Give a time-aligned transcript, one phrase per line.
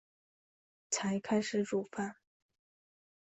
[0.89, 2.15] 才开始煮饭